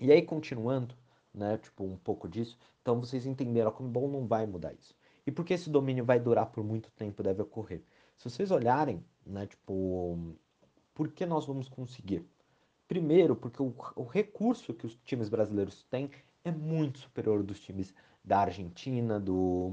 E 0.00 0.10
aí, 0.10 0.20
continuando, 0.20 0.96
né? 1.32 1.58
Tipo, 1.58 1.84
um 1.84 1.96
pouco 1.96 2.28
disso. 2.28 2.58
Então 2.80 2.98
vocês 2.98 3.24
entenderam, 3.24 3.70
a 3.70 3.72
Comebol 3.72 4.10
não 4.10 4.26
vai 4.26 4.46
mudar 4.46 4.72
isso. 4.74 4.96
E 5.24 5.30
por 5.30 5.44
que 5.44 5.54
esse 5.54 5.70
domínio 5.70 6.04
vai 6.04 6.18
durar 6.18 6.46
por 6.46 6.64
muito 6.64 6.90
tempo 6.90 7.22
deve 7.22 7.40
ocorrer? 7.40 7.84
Se 8.18 8.28
vocês 8.28 8.50
olharem, 8.50 9.04
né, 9.24 9.46
tipo, 9.46 10.36
por 10.94 11.08
que 11.08 11.24
nós 11.26 11.46
vamos 11.46 11.68
conseguir? 11.68 12.26
Primeiro, 12.86 13.34
porque 13.34 13.62
o, 13.62 13.74
o 13.96 14.04
recurso 14.04 14.74
que 14.74 14.86
os 14.86 14.96
times 15.04 15.28
brasileiros 15.28 15.82
têm 15.84 16.10
é 16.44 16.50
muito 16.50 16.98
superior 16.98 17.42
dos 17.42 17.60
times 17.60 17.94
da 18.24 18.40
Argentina, 18.40 19.18
do, 19.18 19.72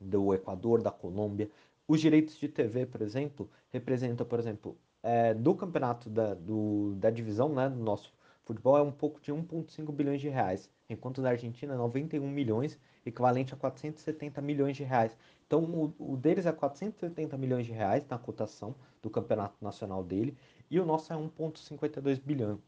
do 0.00 0.34
Equador, 0.34 0.82
da 0.82 0.90
Colômbia. 0.90 1.50
Os 1.86 2.00
direitos 2.00 2.38
de 2.38 2.48
TV, 2.48 2.86
por 2.86 3.02
exemplo, 3.02 3.48
representam, 3.70 4.26
por 4.26 4.38
exemplo, 4.38 4.76
é, 5.02 5.34
do 5.34 5.54
campeonato 5.54 6.08
da, 6.08 6.34
do, 6.34 6.94
da 6.96 7.10
divisão, 7.10 7.48
né, 7.54 7.68
do 7.68 7.82
nosso 7.82 8.12
futebol, 8.44 8.76
é 8.78 8.82
um 8.82 8.92
pouco 8.92 9.20
de 9.20 9.32
1,5 9.32 9.92
bilhões 9.92 10.20
de 10.20 10.28
reais, 10.28 10.70
enquanto 10.88 11.22
da 11.22 11.30
Argentina 11.30 11.76
91 11.76 12.28
milhões, 12.28 12.78
equivalente 13.04 13.54
a 13.54 13.56
470 13.56 14.40
milhões 14.40 14.76
de 14.76 14.84
reais. 14.84 15.16
Então, 15.52 15.64
o, 15.64 16.12
o 16.14 16.16
deles 16.16 16.46
é 16.46 16.52
470 16.52 17.36
milhões 17.36 17.66
de 17.66 17.72
reais 17.72 18.06
na 18.08 18.16
cotação 18.16 18.74
do 19.02 19.10
campeonato 19.10 19.62
nacional 19.62 20.02
dele, 20.02 20.34
e 20.70 20.80
o 20.80 20.86
nosso 20.86 21.12
é 21.12 21.16
1,52 21.16 22.18
bilhão. 22.22 22.58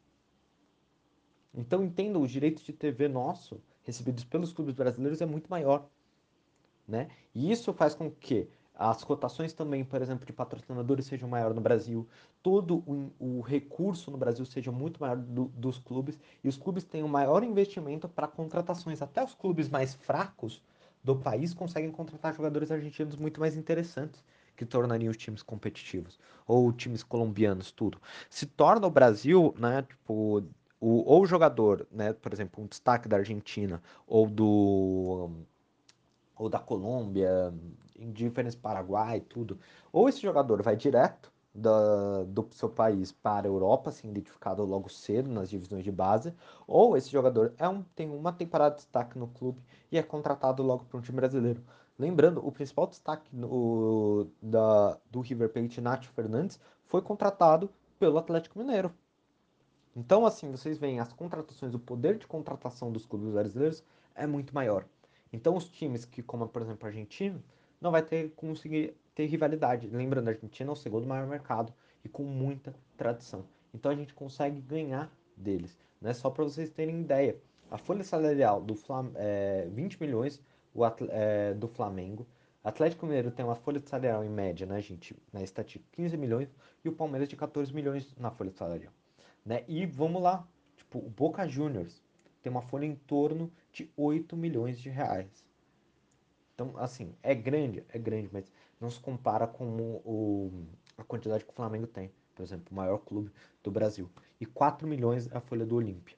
Então, 1.54 1.82
entendo, 1.82 2.20
os 2.20 2.30
direitos 2.30 2.62
de 2.62 2.74
TV 2.74 3.08
nosso, 3.08 3.58
recebidos 3.84 4.22
pelos 4.24 4.52
clubes 4.52 4.74
brasileiros, 4.74 5.22
é 5.22 5.24
muito 5.24 5.48
maior. 5.48 5.88
Né? 6.86 7.08
E 7.34 7.50
isso 7.50 7.72
faz 7.72 7.94
com 7.94 8.10
que 8.10 8.50
as 8.74 9.02
cotações 9.02 9.54
também, 9.54 9.82
por 9.82 10.02
exemplo, 10.02 10.26
de 10.26 10.32
patrocinadores 10.34 11.06
sejam 11.06 11.26
maiores 11.26 11.56
no 11.56 11.62
Brasil, 11.62 12.06
todo 12.42 12.84
o, 12.86 13.10
o 13.18 13.40
recurso 13.40 14.10
no 14.10 14.18
Brasil 14.18 14.44
seja 14.44 14.70
muito 14.70 15.00
maior 15.00 15.16
do, 15.16 15.46
dos 15.46 15.78
clubes, 15.78 16.18
e 16.42 16.48
os 16.48 16.58
clubes 16.58 16.84
tenham 16.84 17.08
maior 17.08 17.44
investimento 17.44 18.10
para 18.10 18.28
contratações. 18.28 19.00
Até 19.00 19.24
os 19.24 19.34
clubes 19.34 19.70
mais 19.70 19.94
fracos 19.94 20.60
do 21.04 21.14
país 21.14 21.52
conseguem 21.52 21.90
contratar 21.92 22.34
jogadores 22.34 22.70
argentinos 22.70 23.14
muito 23.14 23.38
mais 23.38 23.56
interessantes, 23.56 24.24
que 24.56 24.64
tornariam 24.64 25.10
os 25.10 25.16
times 25.16 25.42
competitivos, 25.42 26.18
ou 26.46 26.72
times 26.72 27.02
colombianos, 27.02 27.70
tudo. 27.70 28.00
Se 28.30 28.46
torna 28.46 28.86
o 28.86 28.90
Brasil, 28.90 29.54
né, 29.58 29.82
tipo, 29.82 30.42
o, 30.80 31.12
ou 31.12 31.22
o 31.22 31.26
jogador, 31.26 31.86
né, 31.92 32.12
por 32.14 32.32
exemplo, 32.32 32.62
um 32.64 32.66
destaque 32.66 33.08
da 33.08 33.18
Argentina, 33.18 33.82
ou 34.06 34.28
do 34.28 35.30
ou 36.36 36.48
da 36.48 36.58
Colômbia, 36.58 37.54
em 37.96 38.10
diferentes 38.12 38.56
Paraguai, 38.56 39.20
tudo. 39.20 39.58
Ou 39.92 40.08
esse 40.08 40.20
jogador 40.20 40.62
vai 40.62 40.76
direto 40.76 41.33
da, 41.54 42.24
do 42.24 42.48
seu 42.52 42.68
país 42.68 43.12
para 43.12 43.46
a 43.46 43.50
Europa, 43.50 43.90
assim, 43.90 44.08
identificado 44.08 44.64
logo 44.64 44.88
cedo 44.88 45.30
nas 45.30 45.48
divisões 45.48 45.84
de 45.84 45.92
base, 45.92 46.34
ou 46.66 46.96
esse 46.96 47.10
jogador 47.10 47.54
é 47.56 47.68
um, 47.68 47.82
tem 47.94 48.10
uma 48.10 48.32
temporada 48.32 48.74
de 48.74 48.82
destaque 48.82 49.18
no 49.18 49.28
clube 49.28 49.62
e 49.92 49.96
é 49.96 50.02
contratado 50.02 50.62
logo 50.62 50.84
para 50.84 50.98
um 50.98 51.00
time 51.00 51.16
brasileiro. 51.16 51.62
Lembrando, 51.96 52.44
o 52.44 52.50
principal 52.50 52.88
destaque 52.88 53.28
no, 53.32 54.26
da, 54.42 54.98
do 55.08 55.20
River 55.20 55.48
Plate, 55.48 55.80
Nath 55.80 56.06
Fernandes, 56.06 56.58
foi 56.86 57.00
contratado 57.00 57.70
pelo 58.00 58.18
Atlético 58.18 58.58
Mineiro. 58.58 58.92
Então, 59.94 60.26
assim, 60.26 60.50
vocês 60.50 60.76
veem 60.76 60.98
as 60.98 61.12
contratações, 61.12 61.72
o 61.72 61.78
poder 61.78 62.18
de 62.18 62.26
contratação 62.26 62.90
dos 62.90 63.06
clubes 63.06 63.32
brasileiros 63.32 63.84
é 64.12 64.26
muito 64.26 64.52
maior. 64.52 64.84
Então, 65.32 65.56
os 65.56 65.68
times 65.68 66.04
que, 66.04 66.20
como 66.20 66.48
por 66.48 66.62
exemplo 66.62 66.84
a 66.84 66.88
Argentina, 66.88 67.40
não 67.80 67.92
vai 67.92 68.02
ter 68.02 68.30
conseguir 68.30 68.96
ter 69.14 69.26
rivalidade. 69.26 69.86
Lembrando, 69.88 70.28
a 70.28 70.32
Argentina 70.32 70.70
é 70.70 70.72
o 70.72 70.76
segundo 70.76 71.06
maior 71.06 71.26
mercado 71.26 71.72
e 72.04 72.08
com 72.08 72.24
muita 72.24 72.74
tradição. 72.96 73.44
Então, 73.72 73.90
a 73.90 73.94
gente 73.94 74.14
consegue 74.14 74.60
ganhar 74.60 75.10
deles. 75.36 75.76
Né? 76.00 76.12
Só 76.12 76.30
para 76.30 76.44
vocês 76.44 76.70
terem 76.70 77.00
ideia, 77.00 77.36
a 77.70 77.78
folha 77.78 78.04
salarial 78.04 78.60
do 78.60 78.74
Flam 78.74 79.10
é 79.14 79.68
20 79.70 80.00
milhões 80.00 80.40
o 80.74 80.84
é, 81.10 81.54
do 81.54 81.68
Flamengo. 81.68 82.26
Atlético 82.62 83.06
Mineiro 83.06 83.30
tem 83.30 83.44
uma 83.44 83.54
folha 83.54 83.80
salarial 83.80 84.24
em 84.24 84.28
média, 84.28 84.66
né, 84.66 84.80
gente, 84.80 85.14
na 85.32 85.42
estatística 85.42 85.84
15 85.92 86.16
milhões 86.16 86.48
e 86.84 86.88
o 86.88 86.92
Palmeiras 86.92 87.28
de 87.28 87.36
14 87.36 87.72
milhões 87.72 88.14
na 88.16 88.30
folha 88.30 88.50
salarial, 88.50 88.92
né? 89.44 89.64
E 89.68 89.84
vamos 89.86 90.22
lá, 90.22 90.46
tipo, 90.76 90.98
o 90.98 91.10
Boca 91.10 91.46
Juniors 91.46 92.02
tem 92.42 92.50
uma 92.50 92.62
folha 92.62 92.86
em 92.86 92.94
torno 92.94 93.52
de 93.72 93.90
8 93.96 94.36
milhões 94.36 94.78
de 94.80 94.88
reais. 94.88 95.44
Então, 96.54 96.72
assim, 96.76 97.14
é 97.22 97.34
grande, 97.34 97.84
é 97.88 97.98
grande, 97.98 98.30
mas 98.32 98.50
não 98.84 98.90
se 98.90 99.00
compara 99.00 99.46
com 99.46 99.64
o, 100.04 100.66
a 100.98 101.02
quantidade 101.02 101.44
que 101.44 101.50
o 101.50 101.54
Flamengo 101.54 101.86
tem. 101.86 102.12
Por 102.34 102.42
exemplo, 102.42 102.66
o 102.70 102.74
maior 102.74 102.98
clube 102.98 103.32
do 103.62 103.70
Brasil. 103.70 104.10
E 104.40 104.44
4 104.44 104.86
milhões 104.86 105.30
é 105.32 105.36
a 105.36 105.40
folha 105.40 105.64
do 105.64 105.76
Olímpia, 105.76 106.16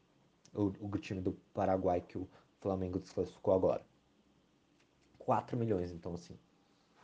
o, 0.52 0.72
o 0.80 0.98
time 0.98 1.20
do 1.20 1.32
Paraguai 1.54 2.00
que 2.00 2.18
o 2.18 2.28
Flamengo 2.60 2.98
desclassificou 2.98 3.54
agora. 3.54 3.84
4 5.18 5.56
milhões, 5.56 5.92
então 5.92 6.14
assim, 6.14 6.36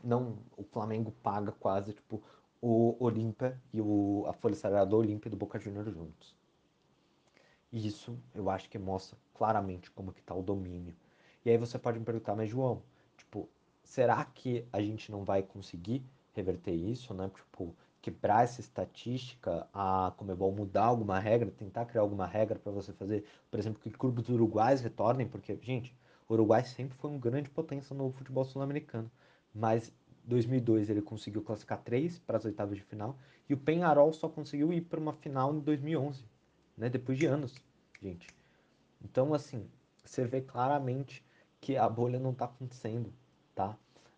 não, 0.03 0.39
o 0.57 0.65
Flamengo 0.65 1.13
paga 1.23 1.53
quase, 1.53 1.93
tipo, 1.93 2.23
o 2.61 2.97
Olímpia 2.99 3.61
e 3.73 3.81
o, 3.81 4.25
a 4.27 4.33
folha 4.33 4.55
salarial 4.55 4.87
do 4.87 4.97
Olímpia 4.97 5.29
e 5.29 5.31
do 5.31 5.37
Boca 5.37 5.59
Juniors 5.59 5.93
juntos. 5.93 6.37
E 7.71 7.87
isso 7.87 8.19
eu 8.35 8.51
acho 8.51 8.69
que 8.69 8.79
mostra 8.79 9.19
claramente 9.35 9.91
como 9.91 10.13
que 10.13 10.23
tá 10.23 10.35
o 10.35 10.43
domínio. 10.43 10.95
E 11.45 11.51
aí 11.51 11.57
você 11.57 11.79
pode 11.79 11.99
me 11.99 12.05
perguntar, 12.05 12.37
mas 12.37 12.51
João, 12.51 12.83
será 13.83 14.25
que 14.25 14.67
a 14.73 14.81
gente 14.81 15.11
não 15.11 15.25
vai 15.25 15.43
conseguir 15.43 16.03
reverter 16.35 16.73
isso, 16.73 17.13
né? 17.15 17.31
Tipo, 17.35 17.75
quebrar 18.01 18.45
essa 18.45 18.61
estatística, 18.61 19.67
a 19.73 20.13
Comebol 20.17 20.53
mudar 20.53 20.85
alguma 20.85 21.19
regra, 21.19 21.51
tentar 21.51 21.87
criar 21.87 22.03
alguma 22.03 22.27
regra 22.27 22.59
para 22.59 22.73
você 22.73 22.93
fazer, 22.93 23.25
por 23.51 23.61
exemplo, 23.61 23.81
que 23.81 23.91
clubes 23.91 24.29
uruguais 24.29 24.81
retornem, 24.81 25.29
porque, 25.29 25.59
gente, 25.63 25.95
o 26.29 26.35
Uruguai 26.35 26.65
sempre 26.65 26.97
foi 26.99 27.11
um 27.11 27.19
grande 27.19 27.51
potência 27.51 27.95
no 27.95 28.11
futebol 28.13 28.45
sul-americano, 28.45 29.11
mas 29.55 29.93
2002 30.25 30.89
ele 30.91 31.03
conseguiu 31.03 31.43
classificar 31.43 31.83
três 31.83 32.19
para 32.19 32.39
as 32.39 32.45
oitavas 32.45 32.77
de 32.77 32.85
final 32.85 33.17
e 33.49 33.55
o 33.55 33.59
Penharol 33.59 34.13
só 34.13 34.29
conseguiu 34.29 34.73
ir 34.73 34.83
para 34.83 35.01
uma 35.01 35.13
final 35.13 35.55
em 35.55 35.61
2011 35.61 36.25
né? 36.77 36.89
Depois 36.89 37.19
de 37.19 37.27
anos, 37.27 37.55
gente. 38.01 38.29
Então, 39.03 39.35
assim, 39.35 39.69
você 40.05 40.25
vê 40.25 40.41
claramente 40.41 41.25
que 41.61 41.77
a 41.77 41.89
bolha 41.89 42.19
não 42.19 42.33
está 42.33 42.47
acontecendo, 42.47 43.13
tá? 43.55 43.77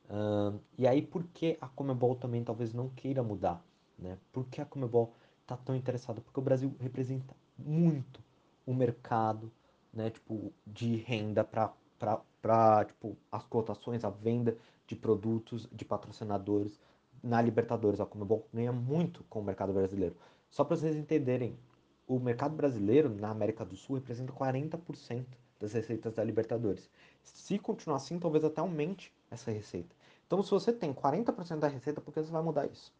Uh, 0.08 0.60
e 0.76 0.86
aí, 0.86 1.00
por 1.00 1.24
que 1.24 1.56
a 1.60 1.68
Comebol 1.68 2.14
também 2.14 2.44
talvez 2.44 2.72
não 2.72 2.88
queira 2.90 3.22
mudar, 3.22 3.64
né? 3.98 4.18
Por 4.32 4.44
que 4.46 4.60
a 4.60 4.66
Comebol 4.66 5.14
está 5.42 5.56
tão 5.56 5.74
interessada? 5.74 6.20
Porque 6.20 6.38
o 6.38 6.42
Brasil 6.42 6.74
representa 6.78 7.34
muito 7.58 8.22
o 8.66 8.74
mercado, 8.74 9.50
né? 9.92 10.10
Tipo, 10.10 10.52
de 10.66 10.96
renda 10.96 11.44
para 11.44 12.84
tipo, 12.84 13.16
as 13.32 13.44
cotações, 13.44 14.04
a 14.04 14.10
venda 14.10 14.56
de 14.86 14.94
produtos, 14.94 15.68
de 15.72 15.84
patrocinadores 15.84 16.80
na 17.22 17.40
Libertadores. 17.40 18.00
A 18.00 18.06
Comebol 18.06 18.46
ganha 18.52 18.72
muito 18.72 19.24
com 19.24 19.40
o 19.40 19.44
mercado 19.44 19.72
brasileiro. 19.72 20.16
Só 20.50 20.62
para 20.62 20.76
vocês 20.76 20.96
entenderem, 20.96 21.58
o 22.06 22.20
mercado 22.20 22.54
brasileiro 22.54 23.08
na 23.08 23.30
América 23.30 23.64
do 23.64 23.76
Sul 23.76 23.96
representa 23.96 24.32
40% 24.32 25.24
das 25.58 25.72
receitas 25.72 26.14
da 26.14 26.22
Libertadores. 26.22 26.90
Se 27.22 27.58
continuar 27.58 27.96
assim, 27.96 28.18
talvez 28.18 28.44
até 28.44 28.60
aumente 28.60 29.12
essa 29.34 29.50
receita. 29.50 29.94
Então, 30.26 30.42
se 30.42 30.50
você 30.50 30.72
tem 30.72 30.92
40% 30.92 31.58
da 31.58 31.68
receita, 31.68 32.00
por 32.00 32.12
que 32.12 32.20
você 32.20 32.32
vai 32.32 32.42
mudar 32.42 32.66
isso? 32.66 32.92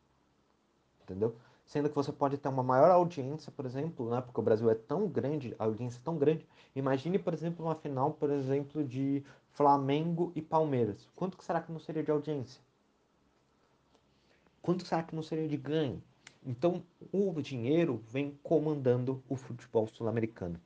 Entendeu? 1.02 1.34
Sendo 1.66 1.88
que 1.88 1.94
você 1.94 2.12
pode 2.12 2.36
ter 2.36 2.48
uma 2.48 2.62
maior 2.62 2.90
audiência, 2.90 3.50
por 3.50 3.64
exemplo, 3.64 4.10
né? 4.10 4.20
porque 4.20 4.38
o 4.38 4.42
Brasil 4.42 4.70
é 4.70 4.74
tão 4.74 5.08
grande, 5.08 5.54
a 5.58 5.64
audiência 5.64 5.98
é 5.98 6.02
tão 6.04 6.18
grande. 6.18 6.46
Imagine, 6.76 7.18
por 7.18 7.32
exemplo, 7.32 7.64
uma 7.64 7.74
final, 7.74 8.12
por 8.12 8.30
exemplo, 8.30 8.84
de 8.84 9.24
Flamengo 9.52 10.30
e 10.34 10.42
Palmeiras. 10.42 11.08
Quanto 11.16 11.38
que 11.38 11.44
será 11.44 11.60
que 11.60 11.72
não 11.72 11.78
seria 11.78 12.02
de 12.02 12.10
audiência? 12.10 12.60
Quanto 14.60 14.84
será 14.86 15.02
que 15.02 15.14
não 15.14 15.22
seria 15.22 15.48
de 15.48 15.56
ganho? 15.56 16.02
Então, 16.44 16.82
o 17.10 17.40
dinheiro 17.40 18.02
vem 18.08 18.38
comandando 18.42 19.22
o 19.28 19.36
futebol 19.36 19.86
sul-americano. 19.86 20.60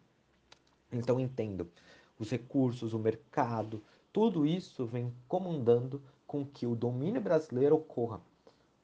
Então, 0.90 1.20
entendo, 1.20 1.70
os 2.18 2.30
recursos, 2.30 2.92
o 2.92 2.98
mercado, 2.98 3.82
tudo 4.12 4.46
isso 4.46 4.86
vem 4.86 5.12
comandando 5.26 6.02
com 6.26 6.44
que 6.44 6.66
o 6.66 6.74
domínio 6.74 7.20
brasileiro 7.20 7.76
ocorra. 7.76 8.20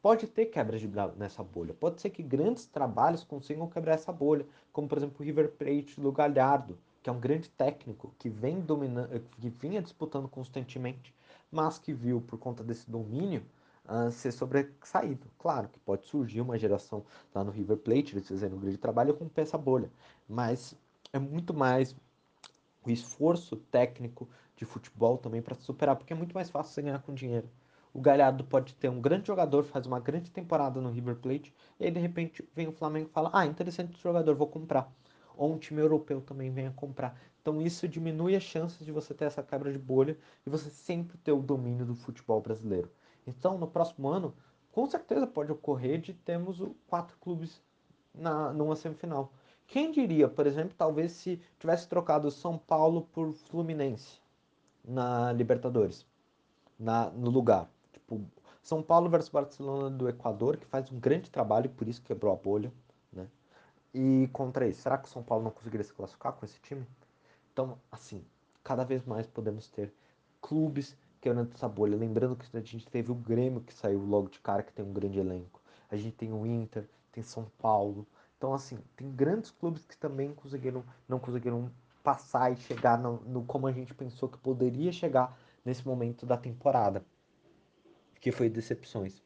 Pode 0.00 0.26
ter 0.26 0.46
quebras 0.46 0.80
de 0.80 0.90
nessa 1.16 1.42
bolha, 1.42 1.72
pode 1.72 2.00
ser 2.00 2.10
que 2.10 2.22
grandes 2.22 2.66
trabalhos 2.66 3.24
consigam 3.24 3.68
quebrar 3.68 3.94
essa 3.94 4.12
bolha, 4.12 4.46
como 4.72 4.86
por 4.86 4.98
exemplo 4.98 5.16
o 5.18 5.22
River 5.24 5.52
Plate 5.52 5.98
do 5.98 6.12
Galhardo, 6.12 6.78
que 7.02 7.08
é 7.08 7.12
um 7.12 7.18
grande 7.18 7.48
técnico 7.48 8.14
que 8.18 8.28
vem 8.28 8.60
dominando, 8.60 9.18
que 9.40 9.48
vinha 9.48 9.80
disputando 9.80 10.28
constantemente, 10.28 11.14
mas 11.50 11.78
que 11.78 11.92
viu 11.92 12.20
por 12.20 12.38
conta 12.38 12.62
desse 12.62 12.90
domínio 12.90 13.42
uh, 13.86 14.10
ser 14.10 14.32
sobressaído. 14.32 15.26
Claro 15.38 15.68
que 15.68 15.78
pode 15.80 16.06
surgir 16.06 16.40
uma 16.40 16.58
geração 16.58 17.04
lá 17.34 17.42
no 17.42 17.50
River 17.50 17.78
Plate, 17.78 18.14
eles 18.14 18.28
fazendo 18.28 18.56
um 18.56 18.60
grande 18.60 18.78
trabalho 18.78 19.14
com 19.14 19.28
essa 19.36 19.56
bolha, 19.56 19.90
mas 20.28 20.76
é 21.12 21.18
muito 21.18 21.54
mais 21.54 21.94
o 22.84 22.90
esforço 22.90 23.56
técnico 23.56 24.28
de 24.56 24.64
futebol 24.64 25.18
também 25.18 25.42
para 25.42 25.54
superar, 25.54 25.96
porque 25.96 26.12
é 26.12 26.16
muito 26.16 26.34
mais 26.34 26.50
fácil 26.50 26.72
você 26.72 26.82
ganhar 26.82 27.00
com 27.02 27.14
dinheiro. 27.14 27.48
O 27.92 28.00
Galhardo 28.00 28.44
pode 28.44 28.74
ter 28.74 28.88
um 28.88 29.00
grande 29.00 29.26
jogador, 29.28 29.64
faz 29.64 29.86
uma 29.86 30.00
grande 30.00 30.30
temporada 30.30 30.80
no 30.80 30.90
River 30.90 31.16
Plate, 31.16 31.54
e 31.78 31.84
aí 31.84 31.90
de 31.90 32.00
repente 32.00 32.46
vem 32.54 32.68
o 32.68 32.72
Flamengo 32.72 33.08
e 33.08 33.12
fala: 33.12 33.30
Ah, 33.32 33.46
interessante 33.46 33.92
esse 33.94 34.02
jogador, 34.02 34.34
vou 34.34 34.48
comprar. 34.48 34.92
ou 35.36 35.52
um 35.52 35.58
time 35.58 35.80
europeu 35.80 36.20
também 36.20 36.50
venha 36.50 36.70
comprar. 36.72 37.18
Então 37.40 37.60
isso 37.60 37.86
diminui 37.88 38.34
as 38.36 38.42
chances 38.42 38.84
de 38.84 38.92
você 38.92 39.12
ter 39.14 39.24
essa 39.26 39.42
quebra 39.42 39.72
de 39.72 39.78
bolha 39.78 40.16
e 40.46 40.50
você 40.50 40.70
sempre 40.70 41.16
ter 41.18 41.32
o 41.32 41.42
domínio 41.42 41.84
do 41.86 41.94
futebol 41.94 42.40
brasileiro. 42.40 42.90
Então 43.26 43.58
no 43.58 43.66
próximo 43.68 44.08
ano, 44.08 44.34
com 44.72 44.86
certeza 44.86 45.26
pode 45.26 45.52
ocorrer 45.52 46.00
de 46.00 46.14
termos 46.14 46.60
quatro 46.86 47.16
clubes 47.18 47.62
na, 48.14 48.52
numa 48.52 48.76
semifinal. 48.76 49.32
Quem 49.66 49.90
diria, 49.90 50.28
por 50.28 50.46
exemplo, 50.46 50.74
talvez 50.76 51.12
se 51.12 51.40
tivesse 51.58 51.88
trocado 51.88 52.30
São 52.30 52.58
Paulo 52.58 53.02
por 53.12 53.32
Fluminense 53.32 54.20
na 54.84 55.32
Libertadores, 55.32 56.06
na, 56.78 57.10
no 57.10 57.30
lugar. 57.30 57.68
Tipo, 57.92 58.20
São 58.62 58.82
Paulo 58.82 59.08
versus 59.08 59.30
Barcelona 59.30 59.90
do 59.90 60.08
Equador, 60.08 60.56
que 60.56 60.66
faz 60.66 60.90
um 60.92 61.00
grande 61.00 61.30
trabalho, 61.30 61.70
por 61.70 61.88
isso 61.88 62.02
quebrou 62.02 62.32
a 62.32 62.36
bolha, 62.36 62.72
né? 63.12 63.26
E 63.92 64.28
contra 64.32 64.66
isso, 64.68 64.82
será 64.82 64.98
que 64.98 65.08
o 65.08 65.10
São 65.10 65.22
Paulo 65.22 65.44
não 65.44 65.50
conseguiria 65.50 65.84
se 65.84 65.92
classificar 65.92 66.32
com 66.32 66.44
esse 66.44 66.60
time? 66.60 66.86
Então, 67.52 67.78
assim, 67.90 68.24
cada 68.62 68.84
vez 68.84 69.04
mais 69.04 69.26
podemos 69.26 69.68
ter 69.68 69.92
clubes 70.40 70.96
quebrando 71.20 71.52
essa 71.54 71.68
bolha. 71.68 71.96
Lembrando 71.96 72.36
que 72.36 72.44
a 72.56 72.60
gente 72.60 72.86
teve 72.86 73.10
o 73.10 73.14
Grêmio 73.14 73.62
que 73.62 73.72
saiu 73.72 74.00
logo 74.00 74.28
de 74.28 74.38
cara, 74.40 74.62
que 74.62 74.72
tem 74.72 74.84
um 74.84 74.92
grande 74.92 75.18
elenco. 75.18 75.60
A 75.90 75.96
gente 75.96 76.16
tem 76.16 76.32
o 76.32 76.44
Inter, 76.44 76.88
tem 77.12 77.22
São 77.22 77.46
Paulo. 77.58 78.06
Então, 78.36 78.52
assim, 78.52 78.78
tem 78.96 79.10
grandes 79.10 79.50
clubes 79.50 79.84
que 79.84 79.96
também 79.96 80.34
conseguiram, 80.34 80.84
não 81.08 81.18
conseguiram 81.18 81.70
passar 82.02 82.52
e 82.52 82.56
chegar 82.56 82.98
no, 82.98 83.20
no 83.20 83.44
como 83.44 83.66
a 83.66 83.72
gente 83.72 83.94
pensou 83.94 84.28
que 84.28 84.36
poderia 84.38 84.92
chegar 84.92 85.38
nesse 85.64 85.86
momento 85.86 86.26
da 86.26 86.36
temporada, 86.36 87.04
que 88.20 88.30
foi 88.30 88.50
decepções. 88.50 89.22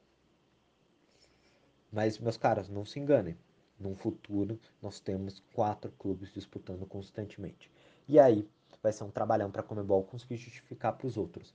Mas, 1.91 2.19
meus 2.19 2.37
caras, 2.37 2.69
não 2.69 2.85
se 2.85 3.01
enganem. 3.01 3.37
No 3.79 3.95
futuro, 3.95 4.59
nós 4.83 5.01
temos 5.01 5.41
quatro 5.53 5.91
clubes 5.93 6.33
disputando 6.33 6.85
constantemente. 6.87 7.71
E 8.07 8.19
aí, 8.19 8.49
vai 8.83 8.93
ser 8.93 9.05
um 9.05 9.11
trabalhão 9.11 9.51
para 9.51 9.61
a 9.61 9.65
Comebol 9.65 10.05
conseguir 10.05 10.37
justificar 10.37 10.93
para 10.93 11.07
os 11.07 11.17
outros. 11.17 11.55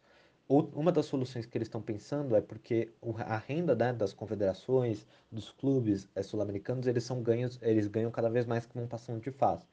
Uma 0.73 0.91
das 0.91 1.05
soluções 1.05 1.45
que 1.45 1.57
eles 1.57 1.67
estão 1.67 1.81
pensando 1.81 2.35
é 2.35 2.41
porque 2.41 2.93
a 3.25 3.37
renda 3.37 3.75
né, 3.75 3.91
das 3.91 4.13
confederações, 4.13 5.05
dos 5.31 5.49
clubes 5.49 6.07
é, 6.15 6.21
sul-americanos, 6.21 6.85
eles 6.85 7.03
são 7.03 7.23
ganhos, 7.23 7.57
eles 7.61 7.87
ganham 7.87 8.11
cada 8.11 8.29
vez 8.29 8.45
mais 8.45 8.65
que 8.65 8.77
vão 8.77 8.87
passando 8.87 9.19
de 9.21 9.31
fase 9.31 9.65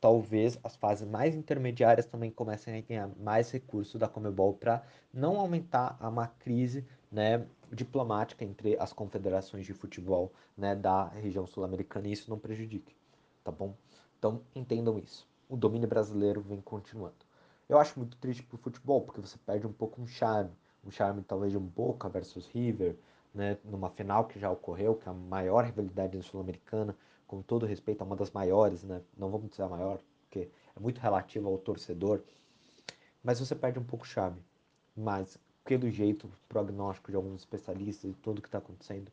talvez 0.00 0.58
as 0.62 0.76
fases 0.76 1.08
mais 1.08 1.34
intermediárias 1.34 2.06
também 2.06 2.30
comecem 2.30 2.76
a 2.76 2.80
ganhar 2.80 3.10
mais 3.18 3.50
recursos 3.50 3.98
da 3.98 4.08
Comebol 4.08 4.54
para 4.54 4.82
não 5.12 5.38
aumentar 5.38 5.96
uma 6.00 6.28
crise 6.28 6.86
né, 7.10 7.46
diplomática 7.72 8.44
entre 8.44 8.78
as 8.78 8.92
confederações 8.92 9.64
de 9.66 9.72
futebol 9.72 10.32
né, 10.56 10.74
da 10.74 11.08
região 11.08 11.46
sul-americana 11.46 12.08
e 12.08 12.12
isso 12.12 12.30
não 12.30 12.38
prejudique, 12.38 12.94
tá 13.42 13.50
bom? 13.50 13.74
Então 14.18 14.42
entendam 14.54 14.98
isso. 14.98 15.26
O 15.48 15.56
domínio 15.56 15.88
brasileiro 15.88 16.40
vem 16.40 16.60
continuando. 16.60 17.25
Eu 17.68 17.78
acho 17.78 17.98
muito 17.98 18.16
triste 18.18 18.42
pro 18.42 18.56
futebol, 18.56 19.02
porque 19.02 19.20
você 19.20 19.36
perde 19.38 19.66
um 19.66 19.72
pouco 19.72 20.00
um 20.00 20.06
charme. 20.06 20.50
Um 20.84 20.90
charme 20.90 21.22
talvez 21.22 21.50
de 21.50 21.58
um 21.58 21.66
Boca 21.66 22.08
versus 22.08 22.46
River, 22.46 22.96
né, 23.34 23.58
numa 23.64 23.90
final 23.90 24.26
que 24.26 24.38
já 24.38 24.50
ocorreu, 24.50 24.94
que 24.94 25.08
é 25.08 25.10
a 25.10 25.14
maior 25.14 25.64
rivalidade 25.64 26.20
sul-americana, 26.22 26.96
com 27.26 27.42
todo 27.42 27.66
respeito, 27.66 28.02
é 28.02 28.06
uma 28.06 28.14
das 28.14 28.30
maiores, 28.30 28.84
né? 28.84 29.02
Não 29.16 29.30
vamos 29.30 29.50
dizer 29.50 29.64
a 29.64 29.68
maior, 29.68 29.98
porque 30.22 30.48
é 30.76 30.80
muito 30.80 31.00
relativo 31.00 31.48
ao 31.48 31.58
torcedor, 31.58 32.22
mas 33.22 33.40
você 33.40 33.54
perde 33.54 33.80
um 33.80 33.84
pouco 33.84 34.04
o 34.04 34.08
charme. 34.08 34.40
Mas, 34.96 35.36
pelo 35.64 35.90
jeito, 35.90 36.30
prognóstico 36.48 37.10
de 37.10 37.16
alguns 37.16 37.40
especialistas 37.40 38.08
e 38.08 38.14
tudo 38.14 38.40
que 38.40 38.46
está 38.46 38.58
acontecendo, 38.58 39.10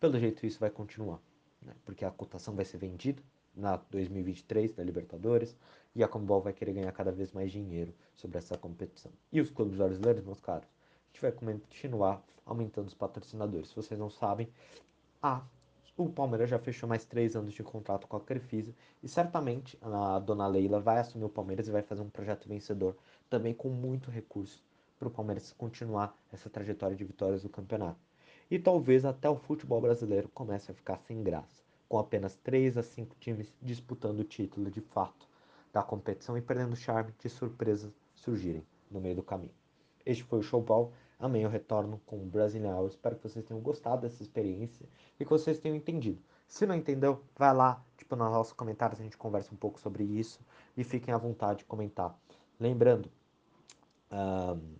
pelo 0.00 0.18
jeito 0.18 0.46
isso 0.46 0.58
vai 0.58 0.70
continuar, 0.70 1.20
né? 1.60 1.74
Porque 1.84 2.02
a 2.02 2.10
cotação 2.10 2.54
vai 2.54 2.64
ser 2.64 2.78
vendida 2.78 3.22
na 3.54 3.76
2023 3.76 4.72
da 4.74 4.82
Libertadores 4.82 5.56
e 5.94 6.02
a 6.02 6.08
Comebol 6.08 6.40
vai 6.40 6.52
querer 6.52 6.72
ganhar 6.72 6.92
cada 6.92 7.10
vez 7.10 7.32
mais 7.32 7.50
dinheiro 7.50 7.94
sobre 8.14 8.38
essa 8.38 8.56
competição. 8.56 9.12
E 9.32 9.40
os 9.40 9.50
clubes 9.50 9.76
brasileiros, 9.76 10.24
meus 10.24 10.40
caros, 10.40 10.68
a 10.68 11.12
gente 11.12 11.20
vai 11.22 11.32
continuar 11.32 12.24
aumentando 12.46 12.88
os 12.88 12.94
patrocinadores. 12.94 13.68
Se 13.68 13.76
vocês 13.76 13.98
não 13.98 14.10
sabem, 14.10 14.48
a 15.22 15.42
o 15.96 16.08
Palmeiras 16.08 16.48
já 16.48 16.58
fechou 16.58 16.88
mais 16.88 17.04
três 17.04 17.36
anos 17.36 17.52
de 17.52 17.62
contrato 17.62 18.06
com 18.06 18.16
a 18.16 18.20
Crefisa 18.20 18.74
e 19.02 19.08
certamente 19.08 19.78
a 19.82 20.18
dona 20.18 20.46
Leila 20.46 20.80
vai 20.80 20.98
assumir 20.98 21.24
o 21.24 21.28
Palmeiras 21.28 21.68
e 21.68 21.70
vai 21.70 21.82
fazer 21.82 22.00
um 22.00 22.08
projeto 22.08 22.48
vencedor 22.48 22.96
também 23.28 23.52
com 23.52 23.68
muito 23.68 24.10
recurso 24.10 24.64
para 24.98 25.08
o 25.08 25.10
Palmeiras 25.10 25.52
continuar 25.52 26.16
essa 26.32 26.48
trajetória 26.48 26.96
de 26.96 27.04
vitórias 27.04 27.42
do 27.42 27.50
campeonato. 27.50 28.00
E 28.50 28.58
talvez 28.58 29.04
até 29.04 29.28
o 29.28 29.36
futebol 29.36 29.80
brasileiro 29.80 30.28
comece 30.30 30.70
a 30.70 30.74
ficar 30.74 30.98
sem 31.00 31.22
graça, 31.22 31.62
com 31.90 31.98
apenas 31.98 32.36
3 32.36 32.78
a 32.78 32.84
5 32.84 33.16
times 33.18 33.52
disputando 33.60 34.20
o 34.20 34.24
título 34.24 34.70
de 34.70 34.80
fato 34.80 35.26
da 35.72 35.82
competição 35.82 36.38
e 36.38 36.40
perdendo 36.40 36.72
o 36.72 36.76
charme 36.76 37.12
de 37.18 37.28
surpresas 37.28 37.92
surgirem 38.14 38.64
no 38.88 39.00
meio 39.00 39.16
do 39.16 39.24
caminho. 39.24 39.50
Este 40.06 40.22
foi 40.22 40.38
o 40.38 40.42
Showball. 40.42 40.92
Amanhã 41.18 41.46
eu 41.46 41.50
retorno 41.50 42.00
com 42.06 42.16
o 42.16 42.24
Brazilian 42.24 42.76
Hour. 42.76 42.86
Espero 42.86 43.16
que 43.16 43.28
vocês 43.28 43.44
tenham 43.44 43.60
gostado 43.60 44.02
dessa 44.02 44.22
experiência 44.22 44.88
e 45.18 45.24
que 45.24 45.30
vocês 45.30 45.58
tenham 45.58 45.76
entendido. 45.76 46.22
Se 46.46 46.64
não 46.64 46.76
entendeu, 46.76 47.24
vai 47.36 47.52
lá, 47.52 47.84
tipo, 47.98 48.14
nos 48.14 48.30
nossos 48.30 48.52
comentários 48.52 49.00
a 49.00 49.02
gente 49.02 49.18
conversa 49.18 49.52
um 49.52 49.58
pouco 49.58 49.80
sobre 49.80 50.04
isso 50.04 50.38
e 50.76 50.84
fiquem 50.84 51.12
à 51.12 51.18
vontade 51.18 51.58
de 51.58 51.64
comentar. 51.64 52.16
Lembrando, 52.60 53.10
um, 54.12 54.76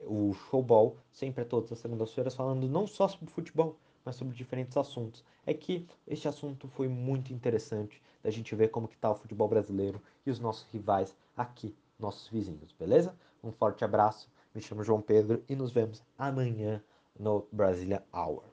o 0.00 0.34
Showball 0.34 0.96
sempre 1.12 1.42
é 1.42 1.44
todas 1.44 1.70
as 1.70 1.78
segundas-feiras 1.78 2.34
falando 2.34 2.66
não 2.66 2.88
só 2.88 3.06
sobre 3.06 3.30
futebol, 3.30 3.78
mas 4.10 4.16
sobre 4.16 4.34
diferentes 4.34 4.76
assuntos. 4.76 5.24
É 5.46 5.54
que 5.54 5.86
este 6.04 6.26
assunto 6.26 6.66
foi 6.66 6.88
muito 6.88 7.32
interessante 7.32 8.02
da 8.24 8.30
gente 8.30 8.56
ver 8.56 8.68
como 8.68 8.88
que 8.88 8.96
tá 8.96 9.08
o 9.08 9.14
futebol 9.14 9.46
brasileiro 9.46 10.02
e 10.26 10.30
os 10.32 10.40
nossos 10.40 10.66
rivais 10.72 11.16
aqui, 11.36 11.72
nossos 11.96 12.26
vizinhos, 12.28 12.72
beleza? 12.72 13.14
Um 13.42 13.52
forte 13.52 13.84
abraço 13.84 14.28
me 14.52 14.60
chamo 14.60 14.82
João 14.82 15.00
Pedro 15.00 15.44
e 15.48 15.54
nos 15.54 15.70
vemos 15.70 16.02
amanhã 16.18 16.82
no 17.16 17.46
Brasília 17.52 18.04
Hour. 18.12 18.49